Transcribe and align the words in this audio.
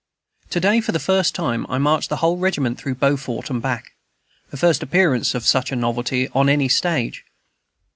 To 0.49 0.59
day, 0.59 0.81
for 0.81 0.93
the 0.93 0.99
first 0.99 1.35
time, 1.35 1.67
I 1.69 1.77
marched 1.77 2.09
the 2.09 2.15
whole 2.15 2.35
regiment 2.37 2.79
through 2.79 2.95
Beaufort 2.95 3.51
and 3.51 3.61
back, 3.61 3.91
the 4.49 4.57
first 4.57 4.81
appearance 4.81 5.35
of 5.35 5.45
such 5.45 5.71
a 5.71 5.75
novelty 5.75 6.27
on 6.29 6.49
any 6.49 6.69
stage. 6.69 7.23